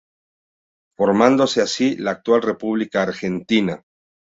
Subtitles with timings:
[0.97, 3.83] Formándose así la actual República Argentina.